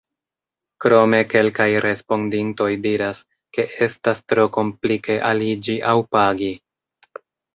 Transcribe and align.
Krome 0.83 1.17
kelkaj 1.33 1.67
respondintoj 1.85 2.69
diras, 2.87 3.21
ke 3.57 3.65
estas 3.87 4.23
tro 4.33 4.45
komplike 4.57 5.19
aliĝi 5.33 5.77
aŭ 5.93 5.97
pagi. 6.17 6.51